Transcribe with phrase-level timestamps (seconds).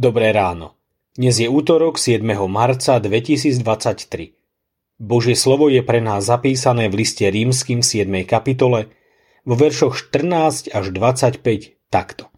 [0.00, 0.80] Dobré ráno.
[1.12, 2.24] Dnes je útorok 7.
[2.48, 4.32] marca 2023.
[4.96, 8.08] Božie slovo je pre nás zapísané v liste rímským 7.
[8.24, 8.88] kapitole
[9.44, 11.44] vo veršoch 14 až 25
[11.92, 12.32] takto.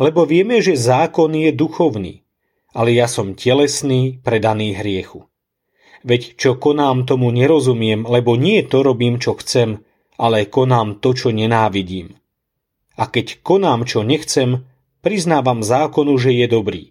[0.00, 2.24] Lebo vieme, že zákon je duchovný,
[2.72, 5.28] ale ja som telesný, predaný hriechu.
[6.00, 9.84] Veď čo konám, tomu nerozumiem, lebo nie to robím, čo chcem,
[10.16, 12.16] ale konám to, čo nenávidím.
[12.96, 14.71] A keď konám, čo nechcem,
[15.02, 16.82] priznávam zákonu, že je dobrý.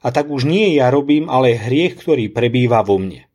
[0.00, 3.28] A tak už nie ja robím, ale hriech, ktorý prebýva vo mne.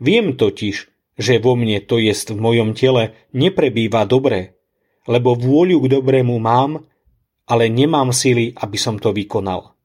[0.00, 0.88] Viem totiž,
[1.20, 4.56] že vo mne, to jest v mojom tele, neprebýva dobre,
[5.04, 6.88] lebo vôľu k dobrému mám,
[7.44, 9.76] ale nemám sily, aby som to vykonal.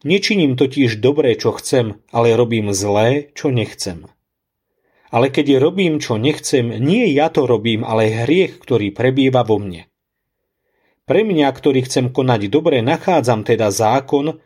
[0.00, 4.08] Nečiním totiž dobré, čo chcem, ale robím zlé, čo nechcem.
[5.10, 9.89] Ale keď robím, čo nechcem, nie ja to robím, ale hriech, ktorý prebýva vo mne.
[11.10, 14.38] Pre mňa, ktorý chcem konať dobre, nachádzam teda zákon,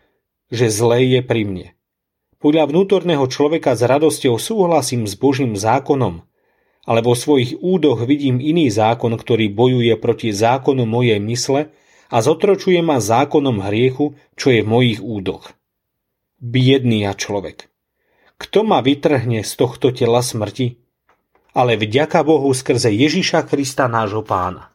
[0.48, 1.66] že zlé je pri mne.
[2.40, 6.24] Podľa vnútorného človeka s radosťou súhlasím s Božím zákonom,
[6.88, 11.68] ale vo svojich údoch vidím iný zákon, ktorý bojuje proti zákonu mojej mysle
[12.08, 15.52] a zotročuje ma zákonom hriechu, čo je v mojich údoch.
[16.40, 17.68] Biedný ja človek.
[18.40, 20.80] Kto ma vytrhne z tohto tela smrti?
[21.52, 24.73] Ale vďaka Bohu skrze Ježiša Krista nášho pána.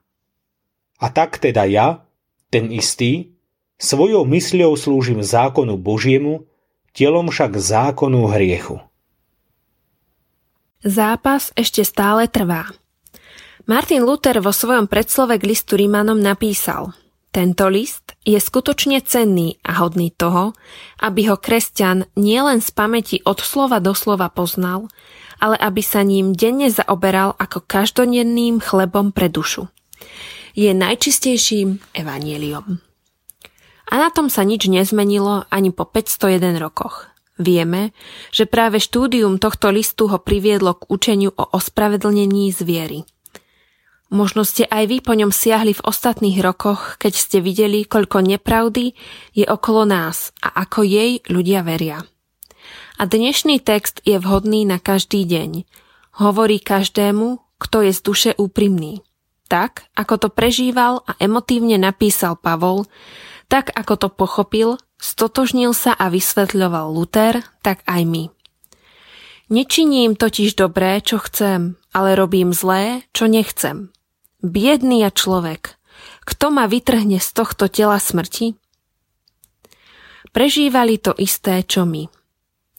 [0.99, 2.03] A tak teda ja,
[2.51, 3.31] ten istý,
[3.79, 6.43] svojou mysľou slúžim zákonu Božiemu,
[6.91, 8.83] telom však zákonu hriechu.
[10.83, 12.67] Zápas ešte stále trvá.
[13.63, 16.91] Martin Luther vo svojom predslove k listu Rímanom napísal
[17.29, 20.57] Tento list je skutočne cenný a hodný toho,
[20.99, 24.89] aby ho kresťan nielen z pamäti od slova do slova poznal,
[25.37, 29.69] ale aby sa ním denne zaoberal ako každodenným chlebom pre dušu
[30.53, 32.79] je najčistejším evanieliom.
[33.89, 37.09] A na tom sa nič nezmenilo ani po 501 rokoch.
[37.39, 37.95] Vieme,
[38.29, 42.99] že práve štúdium tohto listu ho priviedlo k učeniu o ospravedlnení z viery.
[44.09, 48.97] Možno ste aj vy po ňom siahli v ostatných rokoch, keď ste videli, koľko nepravdy
[49.37, 52.03] je okolo nás a ako jej ľudia veria.
[52.99, 55.63] A dnešný text je vhodný na každý deň.
[56.19, 59.07] Hovorí každému, kto je z duše úprimný
[59.49, 62.85] tak, ako to prežíval a emotívne napísal Pavol,
[63.49, 68.23] tak ako to pochopil, stotožnil sa a vysvetľoval Luther, tak aj my.
[69.49, 73.89] Nečiním totiž dobré, čo chcem, ale robím zlé, čo nechcem.
[74.45, 75.81] Biedný ja človek,
[76.29, 78.53] kto ma vytrhne z tohto tela smrti?
[80.29, 82.05] Prežívali to isté, čo my.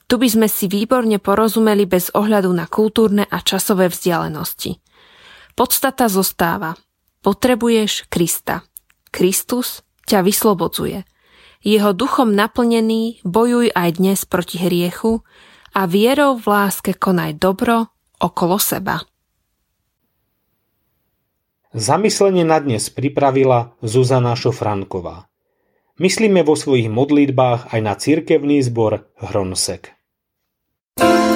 [0.07, 4.79] Tu by sme si výborne porozumeli bez ohľadu na kultúrne a časové vzdialenosti–
[5.55, 6.77] Podstata zostáva.
[7.21, 8.65] Potrebuješ Krista.
[9.11, 11.05] Kristus ťa vyslobodzuje.
[11.61, 15.21] Jeho duchom naplnený bojuj aj dnes proti hriechu
[15.77, 19.05] a vierou v láske konaj dobro okolo seba.
[21.71, 25.31] Zamyslenie na dnes pripravila Zuzana Šofranková.
[26.01, 29.95] Myslíme vo svojich modlitbách aj na cirkevný zbor Hronsek.
[30.99, 31.30] thank you